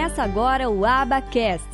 [0.00, 1.68] Começa agora o Abacast,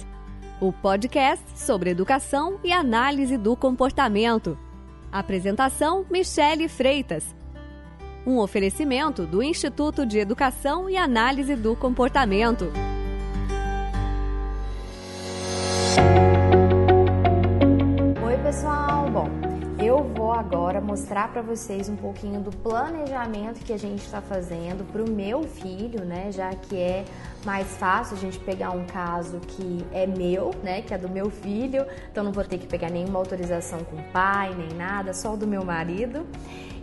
[0.60, 4.58] o podcast sobre educação e análise do comportamento.
[5.12, 7.24] Apresentação: Michele Freitas.
[8.26, 12.64] Um oferecimento do Instituto de Educação e Análise do Comportamento.
[18.24, 19.08] Oi, pessoal.
[19.08, 19.45] Bom,
[19.86, 24.84] eu vou agora mostrar para vocês um pouquinho do planejamento que a gente está fazendo
[24.90, 26.32] para o meu filho, né?
[26.32, 27.04] Já que é
[27.44, 30.82] mais fácil a gente pegar um caso que é meu, né?
[30.82, 34.02] Que é do meu filho, então não vou ter que pegar nenhuma autorização com o
[34.12, 36.26] pai, nem nada, só do meu marido.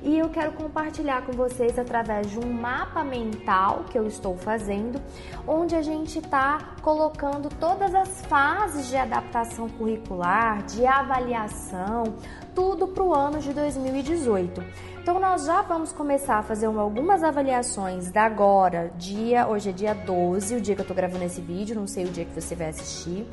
[0.06, 5.02] E eu quero compartilhar com vocês através de um mapa mental que eu estou fazendo,
[5.48, 12.16] onde a gente está colocando todas as fases de adaptação curricular, de avaliação,
[12.54, 14.62] tudo para o ano de 2018.
[15.02, 19.94] Então nós já vamos começar a fazer algumas avaliações da agora, dia, hoje é dia
[19.94, 22.56] 12, o dia que eu estou gravando esse vídeo, não sei o dia que você
[22.56, 23.26] vai assistir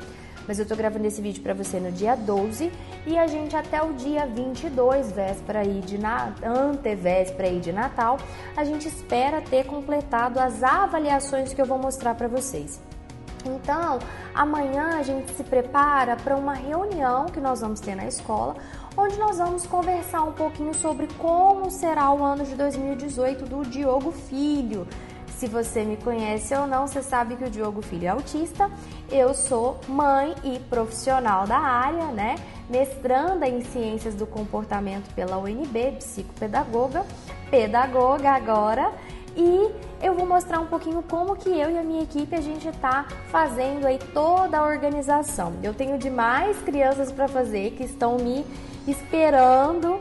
[0.47, 2.71] mas eu tô gravando esse vídeo para você no dia 12
[3.05, 6.33] e a gente até o dia 22, véspera aí de na...
[6.43, 8.17] antevéspera aí de Natal,
[8.55, 12.79] a gente espera ter completado as avaliações que eu vou mostrar para vocês.
[13.45, 13.99] Então,
[14.33, 18.55] amanhã a gente se prepara para uma reunião que nós vamos ter na escola,
[18.95, 24.11] onde nós vamos conversar um pouquinho sobre como será o ano de 2018 do Diogo
[24.11, 24.87] Filho.
[25.41, 28.69] Se você me conhece ou não, você sabe que o Diogo Filho é autista.
[29.11, 32.35] Eu sou mãe e profissional da área, né?
[32.69, 37.03] Mestranda em Ciências do Comportamento pela UNB, psicopedagoga,
[37.49, 38.91] pedagoga agora.
[39.35, 42.67] E eu vou mostrar um pouquinho como que eu e a minha equipe a gente
[42.67, 45.53] está fazendo aí toda a organização.
[45.63, 48.45] Eu tenho demais crianças para fazer que estão me
[48.87, 49.97] esperando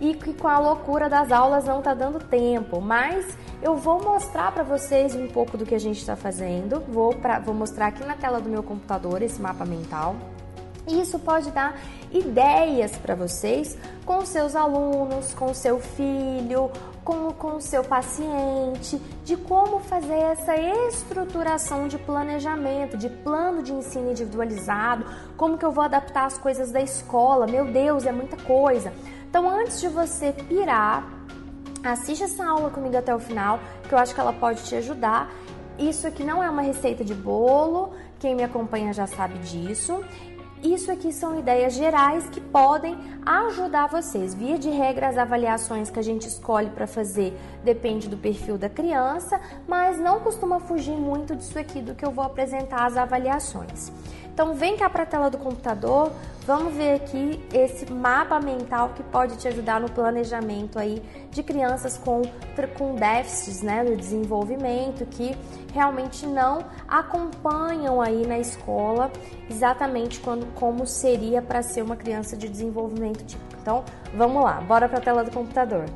[0.00, 4.52] e que com a loucura das aulas não está dando tempo, mas eu vou mostrar
[4.52, 6.80] para vocês um pouco do que a gente está fazendo.
[6.88, 10.14] Vou, pra, vou mostrar aqui na tela do meu computador esse mapa mental.
[10.86, 11.78] E isso pode dar
[12.10, 13.76] ideias para vocês
[14.06, 16.70] com seus alunos, com seu filho,
[17.04, 23.72] com, com o seu paciente, de como fazer essa estruturação de planejamento, de plano de
[23.72, 25.04] ensino individualizado,
[25.36, 27.46] como que eu vou adaptar as coisas da escola.
[27.46, 28.90] Meu Deus, é muita coisa.
[29.28, 31.18] Então, antes de você pirar
[31.84, 35.30] Assiste essa aula comigo até o final, que eu acho que ela pode te ajudar.
[35.78, 40.04] Isso aqui não é uma receita de bolo, quem me acompanha já sabe disso.
[40.60, 44.34] Isso aqui são ideias gerais que podem ajudar vocês.
[44.34, 48.68] Via de regra, as avaliações que a gente escolhe para fazer depende do perfil da
[48.68, 53.92] criança, mas não costuma fugir muito disso aqui do que eu vou apresentar as avaliações.
[54.38, 56.12] Então vem cá para a tela do computador,
[56.46, 61.98] vamos ver aqui esse mapa mental que pode te ajudar no planejamento aí de crianças
[61.98, 62.22] com,
[62.78, 65.36] com déficits né, no desenvolvimento, que
[65.74, 69.10] realmente não acompanham aí na escola
[69.50, 73.60] exatamente quando, como seria para ser uma criança de desenvolvimento típico.
[73.60, 73.84] Então
[74.14, 75.86] vamos lá, bora para a tela do computador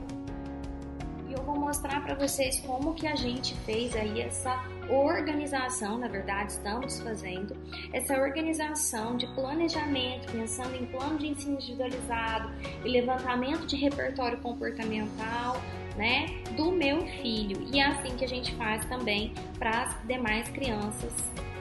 [1.73, 7.57] mostrar para vocês como que a gente fez aí essa organização, na verdade estamos fazendo,
[7.93, 12.51] essa organização de planejamento, pensando em plano de ensino individualizado
[12.85, 15.57] e levantamento de repertório comportamental,
[15.97, 16.27] né,
[16.57, 17.67] do meu filho.
[17.73, 21.13] E é assim que a gente faz também para as demais crianças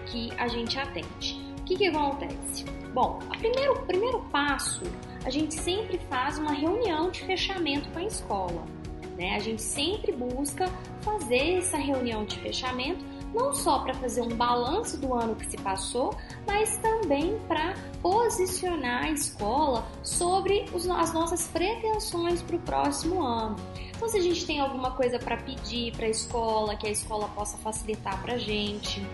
[0.08, 1.42] que a gente atende.
[1.60, 2.66] O que, que acontece?
[2.94, 4.84] Bom, o primeiro, primeiro passo,
[5.24, 8.66] a gente sempre faz uma reunião de fechamento com a escola.
[9.18, 9.36] Né?
[9.36, 10.68] A gente sempre busca
[11.02, 13.04] fazer essa reunião de fechamento
[13.34, 16.16] não só para fazer um balanço do ano que se passou,
[16.46, 23.56] mas também para posicionar a escola sobre os, as nossas pretensões para o próximo ano.
[23.96, 27.28] Então, se a gente tem alguma coisa para pedir para a escola, que a escola
[27.30, 29.06] possa facilitar para a gente,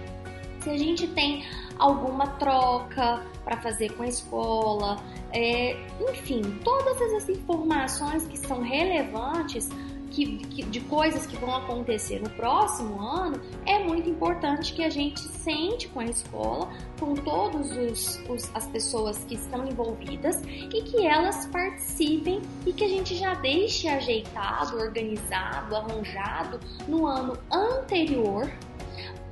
[0.62, 1.46] se a gente tem
[1.78, 4.98] alguma troca para fazer com a escola,
[5.32, 5.78] é,
[6.10, 9.70] enfim, todas essas informações que são relevantes
[10.18, 14.90] que, que, de coisas que vão acontecer no próximo ano, é muito importante que a
[14.90, 18.20] gente sente com a escola, com todas
[18.56, 23.88] as pessoas que estão envolvidas e que elas participem e que a gente já deixe
[23.88, 28.52] ajeitado, organizado, arranjado no ano anterior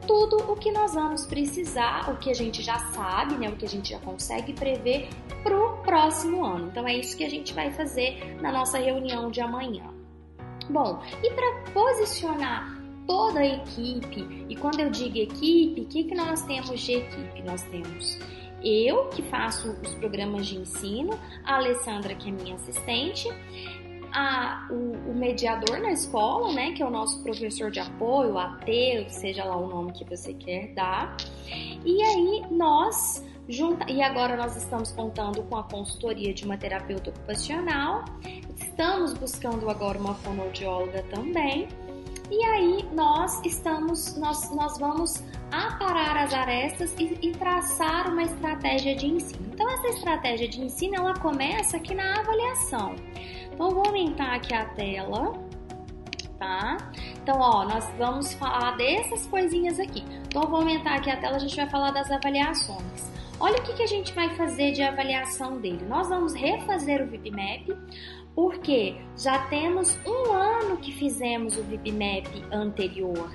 [0.05, 3.65] tudo o que nós vamos precisar, o que a gente já sabe, né, o que
[3.65, 5.09] a gente já consegue prever
[5.41, 6.67] para o próximo ano.
[6.67, 9.94] Então é isso que a gente vai fazer na nossa reunião de amanhã.
[10.69, 12.75] Bom, e para posicionar
[13.05, 17.43] toda a equipe, e quando eu digo equipe, o que, que nós temos de equipe?
[17.43, 18.19] Nós temos
[18.63, 23.29] eu, que faço os programas de ensino, a Alessandra, que é minha assistente,
[24.11, 28.65] a, o, o, mediador na escola, né, que é o nosso professor de apoio, AT,
[29.09, 31.15] seja lá o nome que você quer dar.
[31.85, 37.09] E aí nós junta, e agora nós estamos contando com a consultoria de uma terapeuta
[37.09, 38.05] ocupacional.
[38.77, 41.69] Estamos buscando agora uma fonoaudióloga também.
[42.29, 48.93] E aí nós estamos, nós, nós vamos aparar as arestas e, e, traçar uma estratégia
[48.93, 49.49] de ensino.
[49.53, 52.97] Então essa estratégia de ensino ela começa aqui na avaliação.
[53.53, 55.31] Então vou aumentar aqui a tela,
[56.37, 56.75] tá?
[57.23, 60.03] Então ó, nós vamos falar dessas coisinhas aqui.
[60.27, 63.15] Então vou aumentar aqui a tela, a gente vai falar das avaliações.
[63.39, 65.85] Olha o que, que a gente vai fazer de avaliação dele.
[65.87, 67.67] Nós vamos refazer o VIPMAP,
[68.35, 73.31] porque já temos um ano que fizemos o VIPMAP anterior,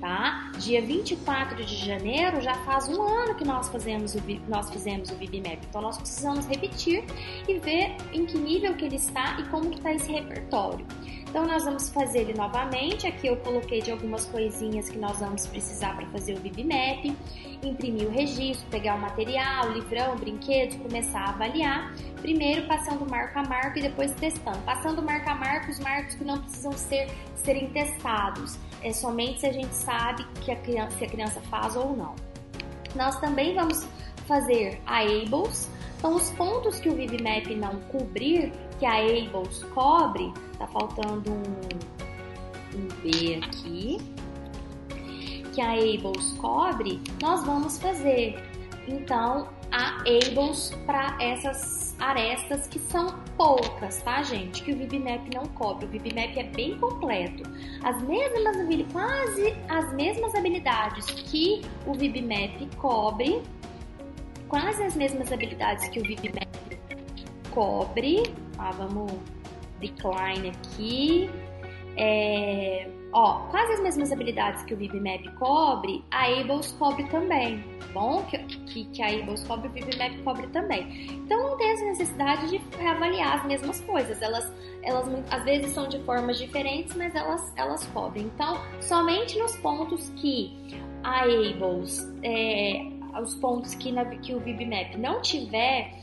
[0.00, 0.52] tá?
[0.58, 5.16] Dia 24 de janeiro já faz um ano que nós fazemos o, nós fizemos o
[5.16, 7.04] VIPMAP, então nós precisamos repetir
[7.48, 10.86] e ver em que nível que ele está e como que está esse repertório.
[11.36, 13.06] Então nós vamos fazer ele novamente.
[13.06, 17.14] Aqui eu coloquei de algumas coisinhas que nós vamos precisar para fazer o BibMap,
[17.62, 21.94] imprimir o registro, pegar o material, livrão, brinquedos, começar a avaliar.
[22.22, 24.60] Primeiro passando marco a marco e depois testando.
[24.60, 28.58] Passando marco a marco os marcos que não precisam ser serem testados.
[28.82, 32.14] É somente se a gente sabe que a criança, se a criança faz ou não.
[32.94, 33.86] Nós também vamos
[34.26, 35.68] fazer a ABLES.
[35.98, 42.78] Então, os pontos que o VibMap não cobrir, que a ABLES cobre, tá faltando um,
[42.78, 43.98] um B aqui,
[45.54, 48.36] que a ABLES cobre, nós vamos fazer.
[48.86, 54.62] Então, a ABLES para essas arestas que são poucas, tá, gente?
[54.62, 55.86] Que o VibMap não cobre.
[55.86, 57.42] O VibMap é bem completo.
[57.82, 58.56] As mesmas
[58.92, 63.42] quase as mesmas habilidades que o VibMap cobre,
[64.48, 66.46] quase as mesmas habilidades que o VibMap
[67.50, 68.22] cobre.
[68.58, 69.12] Ah, vamos
[69.80, 71.30] decline aqui.
[71.98, 77.86] É, ó, quase as mesmas habilidades que o VibMap cobre, a Ables cobre também, tá
[77.94, 78.22] bom?
[78.24, 81.06] Que, que, que a Ables cobre, o VibMap cobre também.
[81.10, 84.20] Então não tem essa necessidade de reavaliar as mesmas coisas.
[84.20, 88.24] Elas, elas às vezes são de formas diferentes, mas elas, elas cobrem.
[88.24, 90.54] Então, somente nos pontos que
[91.02, 92.90] a Ables, é,
[93.22, 95.94] os pontos que, na, que o VibMap não tiver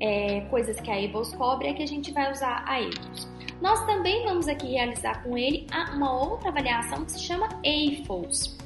[0.00, 3.28] é, coisas que a Ables cobre, é que a gente vai usar a Ables.
[3.60, 8.63] Nós também vamos aqui realizar com ele uma outra avaliação que se chama AFOS.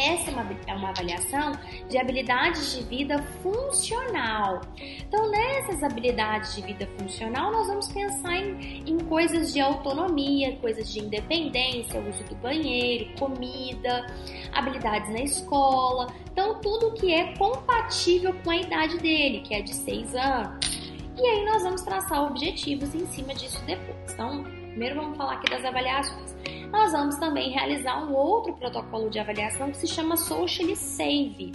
[0.00, 1.52] Essa é uma, é uma avaliação
[1.88, 4.62] de habilidades de vida funcional.
[4.78, 10.90] Então, nessas habilidades de vida funcional, nós vamos pensar em, em coisas de autonomia, coisas
[10.90, 14.06] de independência, uso do banheiro, comida,
[14.52, 16.06] habilidades na escola.
[16.32, 20.80] Então, tudo que é compatível com a idade dele, que é de 6 anos.
[21.18, 24.14] E aí nós vamos traçar objetivos em cima disso depois.
[24.14, 26.39] Então, primeiro vamos falar aqui das avaliações.
[26.72, 31.52] Nós vamos também realizar um outro protocolo de avaliação que se chama Socially Save.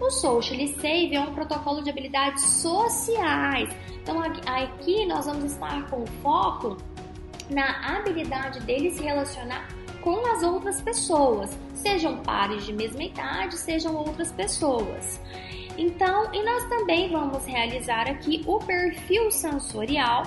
[0.00, 3.70] O Socially Save é um protocolo de habilidades sociais.
[4.02, 6.76] Então, aqui nós vamos estar com foco
[7.50, 9.68] na habilidade dele se relacionar
[10.02, 15.20] com as outras pessoas, sejam pares de mesma idade, sejam outras pessoas.
[15.76, 20.24] Então, e nós também vamos realizar aqui o perfil sensorial,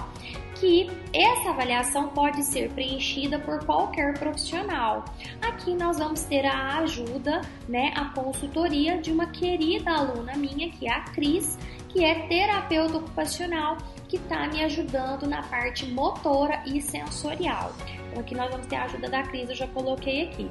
[0.62, 5.04] que essa avaliação pode ser preenchida por qualquer profissional.
[5.42, 10.88] Aqui nós vamos ter a ajuda, né, a consultoria de uma querida aluna minha, que
[10.88, 11.58] é a Cris,
[11.90, 13.76] que é terapeuta ocupacional,
[14.08, 17.74] que está me ajudando na parte motora e sensorial.
[18.10, 20.48] Então aqui nós vamos ter a ajuda da Cris, eu já coloquei aqui.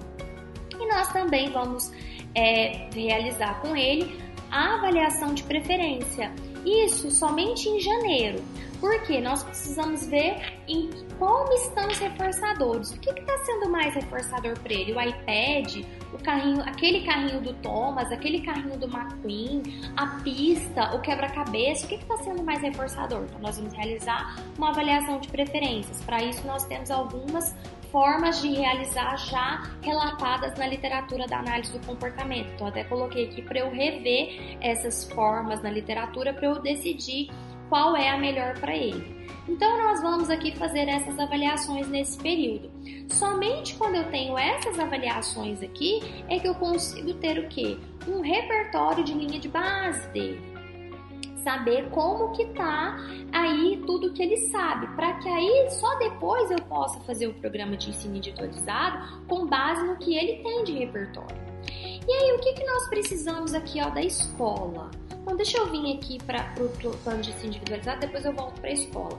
[0.76, 1.92] E nós também vamos
[2.34, 6.32] é, realizar com ele a avaliação de preferência.
[6.64, 8.42] Isso somente em janeiro,
[8.80, 10.36] porque nós precisamos ver
[10.68, 10.90] em
[11.20, 12.92] como estão os reforçadores.
[12.92, 14.94] O que está sendo mais reforçador para ele?
[14.94, 15.84] O iPad,
[16.14, 19.62] o carrinho, aquele carrinho do Thomas, aquele carrinho do McQueen,
[19.98, 21.84] a pista, o quebra-cabeça.
[21.84, 23.24] O que está sendo mais reforçador?
[23.24, 26.02] Então, nós vamos realizar uma avaliação de preferências.
[26.02, 27.54] Para isso, nós temos algumas
[27.92, 32.50] formas de realizar já relatadas na literatura da análise do comportamento.
[32.54, 37.28] Então, até coloquei aqui para eu rever essas formas na literatura para eu decidir
[37.70, 39.18] qual é a melhor para ele.
[39.48, 42.70] Então, nós vamos aqui fazer essas avaliações nesse período.
[43.08, 47.78] Somente quando eu tenho essas avaliações aqui é que eu consigo ter o quê?
[48.06, 50.50] Um repertório de linha de base dele
[51.42, 52.96] saber como que tá
[53.32, 57.78] aí tudo que ele sabe, para que aí só depois eu possa fazer o programa
[57.78, 61.50] de ensino individualizado com base no que ele tem de repertório.
[62.06, 64.90] E aí, o que, que nós precisamos aqui ó, da escola?
[65.22, 68.70] Então, deixa eu vir aqui para o plano de ensino individualizado, depois eu volto para
[68.70, 69.18] a escola.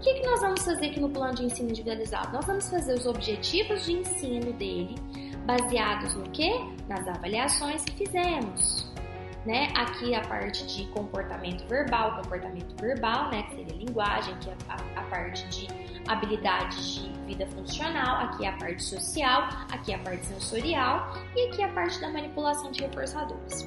[0.00, 2.32] que, que nós vamos fazer aqui no plano de ensino individualizado?
[2.32, 4.94] Nós vamos fazer os objetivos de ensino dele,
[5.44, 6.50] baseados no que?
[6.88, 8.90] Nas avaliações que fizemos.
[9.44, 9.72] Né?
[9.76, 13.42] Aqui a parte de comportamento verbal, comportamento verbal, né?
[13.42, 15.66] Que seria linguagem, que é a, a parte de
[16.06, 21.48] habilidades de vida funcional, aqui é a parte social, aqui é a parte sensorial e
[21.48, 23.66] aqui a parte da manipulação de reforçadores.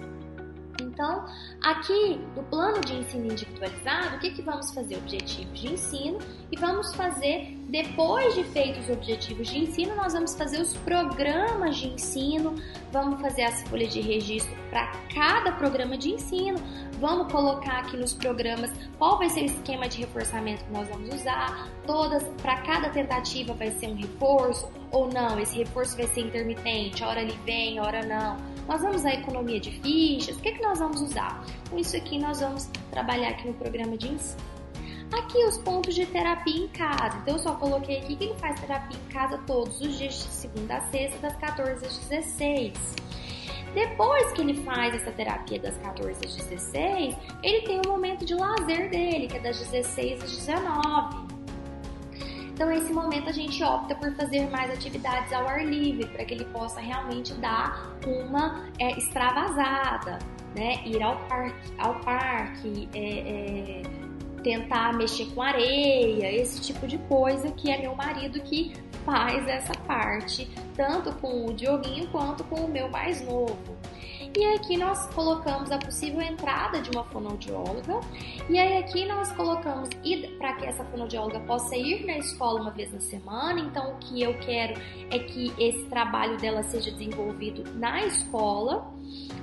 [0.96, 1.26] Então,
[1.62, 4.96] aqui no plano de ensino individualizado, o que, que vamos fazer?
[4.96, 10.36] Objetivos de ensino e vamos fazer, depois de feitos os objetivos de ensino, nós vamos
[10.36, 12.56] fazer os programas de ensino,
[12.94, 16.58] vamos fazer as folhas de registro para cada programa de ensino,
[16.98, 21.14] vamos colocar aqui nos programas qual vai ser o esquema de reforçamento que nós vamos
[21.14, 26.22] usar, todas, para cada tentativa vai ser um reforço ou não, esse reforço vai ser
[26.22, 30.38] intermitente, hora ele vem, hora não nós vamos usar economia de fichas?
[30.38, 31.44] O que, é que nós vamos usar?
[31.70, 34.42] Com isso aqui, nós vamos trabalhar aqui no programa de ensino.
[35.14, 37.18] Aqui os pontos de terapia em casa.
[37.22, 40.24] Então eu só coloquei aqui que ele faz terapia em casa todos os dias de
[40.24, 42.74] segunda a sexta, das 14 às 16.
[43.74, 48.34] Depois que ele faz essa terapia das 14 às 16, ele tem um momento de
[48.34, 51.35] lazer dele, que é das 16 às 19.
[52.56, 56.34] Então, nesse momento, a gente opta por fazer mais atividades ao ar livre, para que
[56.34, 60.20] ele possa realmente dar uma é, extravasada,
[60.56, 60.82] né?
[60.86, 67.52] Ir ao parque, ao parque é, é, tentar mexer com areia, esse tipo de coisa
[67.52, 68.72] que é meu marido que
[69.04, 73.75] faz essa parte, tanto com o Dioguinho quanto com o meu mais novo.
[74.38, 78.02] E aqui nós colocamos a possível entrada de uma fonoaudióloga.
[78.50, 79.88] E aí aqui nós colocamos
[80.38, 83.62] para que essa fonoaudióloga possa ir na escola uma vez na semana.
[83.62, 84.74] Então o que eu quero
[85.10, 88.94] é que esse trabalho dela seja desenvolvido na escola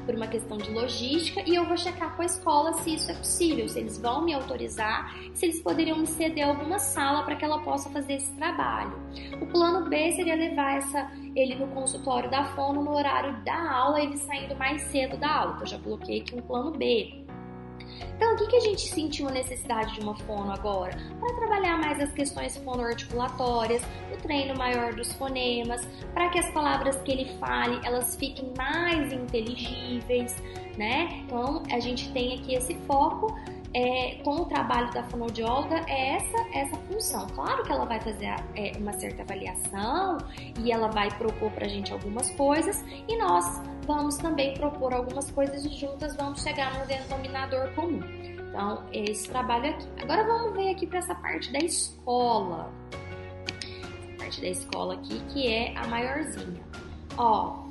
[0.04, 3.14] por uma questão de logística e eu vou checar com a escola se isso é
[3.14, 7.45] possível, se eles vão me autorizar, se eles poderiam me ceder alguma sala para que
[7.45, 8.92] ela possa fazer esse trabalho.
[9.40, 14.02] O plano B seria levar essa ele no consultório da fono no horário da aula,
[14.02, 15.52] ele saindo mais cedo da aula.
[15.52, 17.22] Então eu já coloquei aqui um plano B.
[18.16, 20.97] Então, o que, que a gente sentiu a necessidade de uma fono agora?
[21.18, 23.82] Para trabalhar mais as questões fonoarticulatórias,
[24.12, 29.12] o treino maior dos fonemas, para que as palavras que ele fale, elas fiquem mais
[29.12, 30.42] inteligíveis,
[30.76, 31.23] né?
[31.25, 33.37] Então, a gente tem aqui esse foco
[33.75, 37.26] é, com o trabalho da fonoaudióloga é essa, essa função.
[37.28, 40.18] Claro que ela vai fazer é, uma certa avaliação
[40.62, 45.31] e ela vai propor para a gente algumas coisas e nós vamos também propor algumas
[45.31, 48.03] coisas e juntas vamos chegar no denominador comum.
[48.49, 49.89] Então, esse trabalho aqui.
[50.03, 52.71] Agora vamos ver aqui para essa parte da escola.
[52.91, 56.62] Essa parte da escola aqui que é a maiorzinha.
[57.17, 57.62] Ó,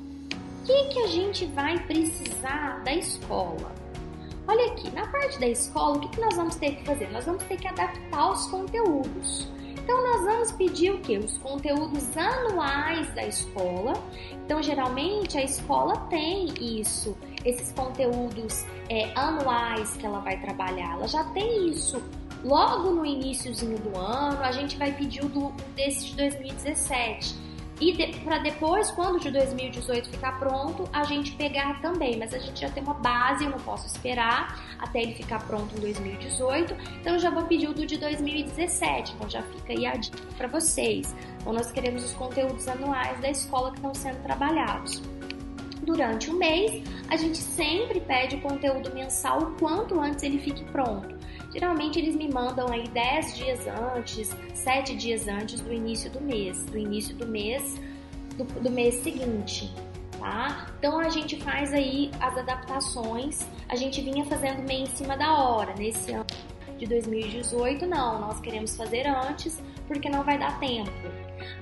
[0.62, 3.72] o que, que a gente vai precisar da escola?
[4.46, 7.10] Olha aqui, na parte da escola, o que, que nós vamos ter que fazer?
[7.10, 9.48] Nós vamos ter que adaptar os conteúdos.
[9.82, 11.18] Então, nós vamos pedir o que?
[11.18, 13.94] Os conteúdos anuais da escola.
[14.44, 20.92] Então, geralmente, a escola tem isso, esses conteúdos é, anuais que ela vai trabalhar.
[20.94, 22.00] Ela já tem isso
[22.44, 24.40] logo no iníciozinho do ano.
[24.42, 29.30] A gente vai pedir o do, desse de 2017 e de, para depois, quando de
[29.30, 32.16] 2018 ficar pronto, a gente pegar também.
[32.16, 35.76] Mas a gente já tem uma base, eu não posso esperar até ele ficar pronto
[35.76, 36.74] em 2018.
[37.00, 39.14] Então eu já vou pedir o do de 2017.
[39.14, 41.14] Então já fica aí a dica para vocês.
[41.40, 45.02] Então nós queremos os conteúdos anuais da escola que estão sendo trabalhados.
[45.82, 50.62] Durante o mês, a gente sempre pede o conteúdo mensal o quanto antes ele fique
[50.66, 51.21] pronto.
[51.52, 56.64] Geralmente eles me mandam aí 10 dias antes, 7 dias antes do início do mês,
[56.66, 57.78] do início do mês
[58.36, 59.72] do, do mês seguinte.
[60.18, 60.68] Tá?
[60.78, 63.46] Então a gente faz aí as adaptações.
[63.68, 65.74] A gente vinha fazendo meio em cima da hora.
[65.74, 66.26] Nesse ano
[66.78, 70.90] de 2018, não, nós queremos fazer antes porque não vai dar tempo.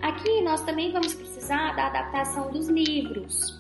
[0.03, 3.60] Aqui nós também vamos precisar da adaptação dos livros.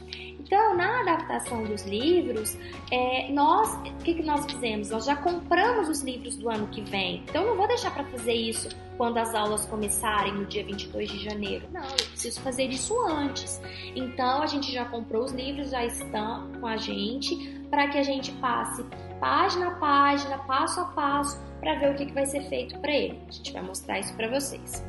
[0.50, 2.58] Então, na adaptação dos livros,
[2.90, 4.90] é, nós, o que, que nós fizemos?
[4.90, 7.22] Nós já compramos os livros do ano que vem.
[7.28, 11.22] Então, não vou deixar para fazer isso quando as aulas começarem no dia 22 de
[11.22, 11.68] janeiro.
[11.70, 13.62] Não, eu preciso fazer isso antes.
[13.94, 17.36] Então, a gente já comprou os livros, já estão com a gente,
[17.70, 18.84] para que a gente passe
[19.20, 22.90] página a página, passo a passo, para ver o que, que vai ser feito para
[22.90, 23.20] ele.
[23.28, 24.82] A gente vai mostrar isso para vocês.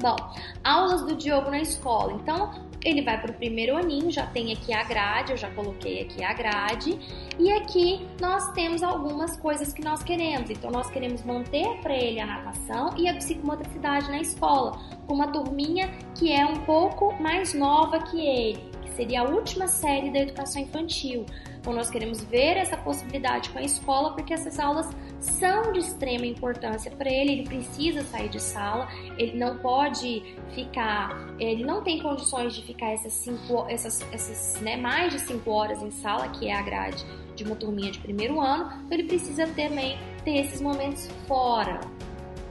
[0.00, 0.16] Bom,
[0.62, 2.12] aulas do Diogo na escola.
[2.12, 2.50] Então,
[2.84, 6.22] ele vai para o primeiro aninho, já tem aqui a grade, eu já coloquei aqui
[6.22, 6.98] a grade,
[7.38, 10.50] e aqui nós temos algumas coisas que nós queremos.
[10.50, 15.28] Então, nós queremos manter para ele a natação e a psicomotricidade na escola, com uma
[15.28, 20.20] turminha que é um pouco mais nova que ele, que seria a última série da
[20.20, 21.24] educação infantil.
[21.66, 24.88] Então nós queremos ver essa possibilidade com a escola porque essas aulas
[25.20, 30.22] são de extrema importância para ele, ele precisa sair de sala, ele não pode
[30.54, 35.50] ficar, ele não tem condições de ficar essas cinco, essas, essas né, mais de cinco
[35.50, 37.04] horas em sala, que é a grade
[37.34, 41.80] de uma turminha de primeiro ano, então ele precisa também ter esses momentos fora,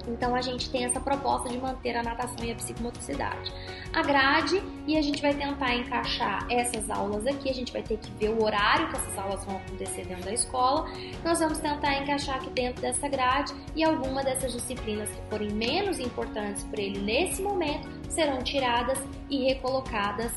[0.08, 3.52] então a gente tem essa proposta de manter a natação e a psicomotricidade.
[3.94, 7.98] A grade e a gente vai tentar encaixar essas aulas aqui, a gente vai ter
[7.98, 10.90] que ver o horário que essas aulas vão acontecer dentro da escola.
[11.24, 16.00] Nós vamos tentar encaixar aqui dentro dessa grade e alguma dessas disciplinas que forem menos
[16.00, 20.32] importantes para ele nesse momento serão tiradas e recolocadas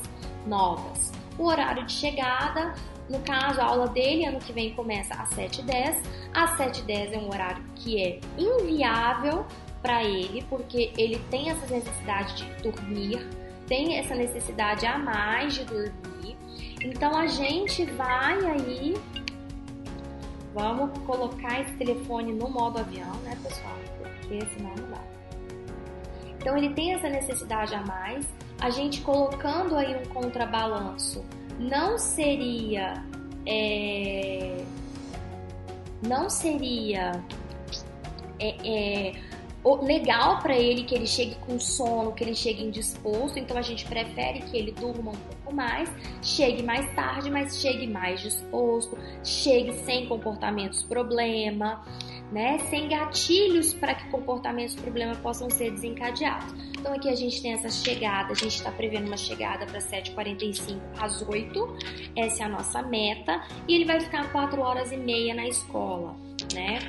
[0.45, 1.11] novas.
[1.37, 2.73] O horário de chegada
[3.09, 5.97] no caso, a aula dele ano que vem começa às 7h10.
[6.33, 9.45] Às 7h10 é um horário que é inviável
[9.81, 13.27] para ele, porque ele tem essa necessidade de dormir,
[13.67, 16.37] tem essa necessidade a mais de dormir.
[16.81, 18.95] Então a gente vai aí,
[20.53, 23.75] vamos colocar esse telefone no modo avião, né, pessoal?
[23.97, 25.01] Porque senão não dá.
[26.37, 28.25] Então ele tem essa necessidade a mais.
[28.61, 31.23] A gente colocando aí um contrabalanço
[31.59, 33.03] não seria
[33.45, 34.63] é,
[36.01, 37.23] não seria
[38.39, 39.13] é, é,
[39.81, 43.85] legal para ele que ele chegue com sono, que ele chegue indisposto, então a gente
[43.85, 49.73] prefere que ele durma um pouco mais, chegue mais tarde, mas chegue mais disposto, chegue
[49.83, 51.83] sem comportamentos problema
[52.31, 56.53] né, sem gatilhos para que comportamentos problema possam ser desencadeados.
[56.77, 60.79] Então aqui a gente tem essa chegada, a gente está prevendo uma chegada para 7h45
[60.99, 61.77] às 8
[62.15, 66.15] essa é a nossa meta, e ele vai ficar 4 horas e meia na escola,
[66.53, 66.79] né?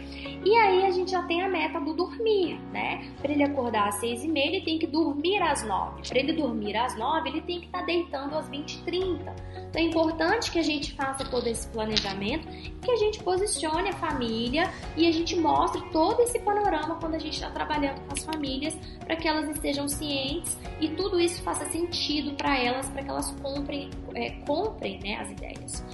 [0.44, 3.12] E aí a gente já tem a meta do dormir, né?
[3.20, 6.08] Para ele acordar às 6 e meia, ele tem que dormir às 9.
[6.08, 9.36] Para ele dormir às 9, ele tem que estar tá deitando às 20 e 30.
[9.68, 12.48] Então é importante que a gente faça todo esse planejamento,
[12.80, 17.18] que a gente posicione a família e a gente mostre todo esse panorama quando a
[17.18, 21.66] gente está trabalhando com as famílias, para que elas estejam cientes e tudo isso faça
[21.66, 25.84] sentido para elas, para que elas comprem, é, comprem né, as ideias.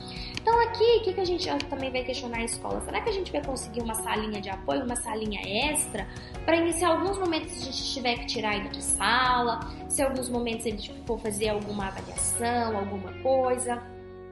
[0.46, 2.80] Então aqui, o que, que a gente também vai questionar a escola?
[2.82, 5.40] Será que a gente vai conseguir uma salinha de apoio, uma salinha
[5.72, 6.06] extra,
[6.44, 10.28] para iniciar alguns momentos se a gente tiver que tirar ele de sala, se alguns
[10.28, 13.82] momentos ele for fazer alguma avaliação, alguma coisa?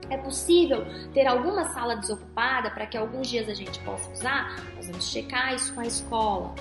[0.09, 4.55] É possível ter alguma sala desocupada para que alguns dias a gente possa usar?
[4.77, 6.55] Nós vamos checar isso com a escola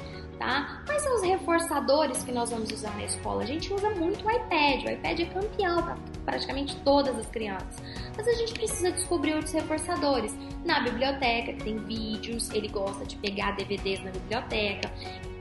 [0.44, 0.82] tá?
[0.86, 3.44] Quais são os reforçadores que nós vamos usar na escola?
[3.44, 7.82] A gente usa muito o iPad, o iPad é campeão para praticamente todas as crianças.
[8.16, 10.36] Mas a gente precisa descobrir outros reforçadores.
[10.66, 14.92] Na biblioteca, que tem vídeos, ele gosta de pegar DVDs na biblioteca.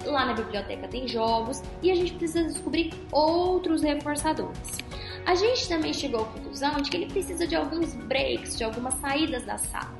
[0.04, 4.78] Lá na biblioteca tem jogos e a gente precisa descobrir outros reforçadores.
[5.26, 8.94] A gente também chegou à conclusão de que ele precisa de alguns breaks, de algumas
[8.94, 9.94] saídas da sala,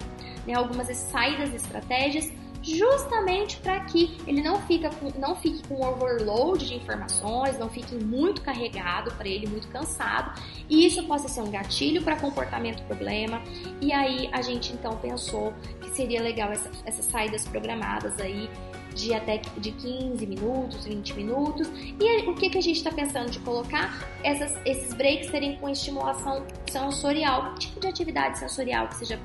[0.45, 0.55] né?
[0.55, 6.75] algumas saídas estratégias justamente para que ele não, fica com, não fique com overload de
[6.75, 12.03] informações, não fique muito carregado para ele, muito cansado, e isso possa ser um gatilho
[12.03, 13.43] para comportamento problema.
[13.81, 18.49] E aí a gente então pensou que seria legal essa, essas saídas programadas aí
[18.95, 21.69] de até de 15 minutos, 20 minutos.
[22.01, 24.09] E o que, que a gente está pensando de colocar?
[24.23, 29.19] Essas, esses breaks serem com estimulação sensorial, tipo de atividade sensorial que seja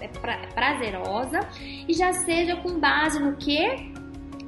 [0.00, 0.08] é
[0.54, 1.40] prazerosa
[1.86, 3.92] e já seja com base no que?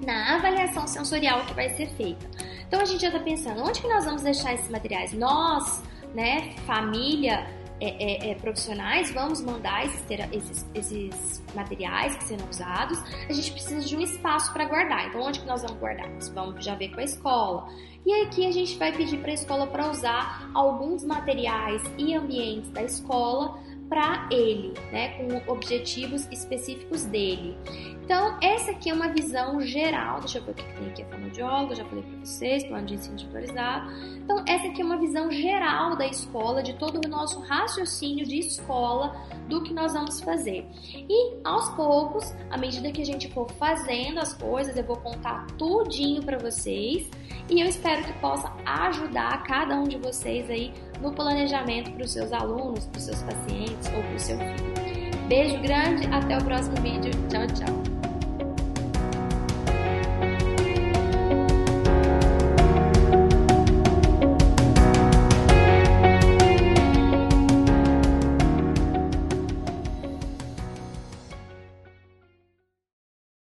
[0.04, 2.26] Na avaliação sensorial que vai ser feita.
[2.66, 5.12] Então a gente já está pensando, onde que nós vamos deixar esses materiais?
[5.12, 5.82] Nós,
[6.14, 12.98] né, família, é, é, é, profissionais, vamos mandar esses, esses, esses, materiais que serão usados,
[13.28, 15.08] a gente precisa de um espaço para guardar.
[15.08, 16.08] Então, onde que nós vamos guardar?
[16.10, 17.68] Nós vamos já ver com a escola.
[18.04, 22.70] E aqui a gente vai pedir para a escola para usar alguns materiais e ambientes
[22.70, 23.58] da escola
[23.88, 27.56] para ele, né, com objetivos específicos dele.
[28.02, 30.20] Então, essa aqui é uma visão geral.
[30.20, 32.94] Deixa eu ver o que tem aqui a fonoaudióloga, já falei para vocês, plano de
[32.94, 33.90] ensino individualizado.
[34.16, 38.38] Então, essa aqui é uma visão geral da escola, de todo o nosso raciocínio de
[38.38, 39.16] escola,
[39.48, 40.64] do que nós vamos fazer.
[40.92, 45.46] E aos poucos, à medida que a gente for fazendo as coisas, eu vou contar
[45.58, 47.10] tudinho para vocês
[47.48, 52.10] e eu espero que possa ajudar cada um de vocês aí no planejamento para os
[52.10, 55.26] seus alunos, para os seus pacientes ou para o seu filho.
[55.28, 57.10] Beijo grande, até o próximo vídeo.
[57.28, 57.85] Tchau, tchau.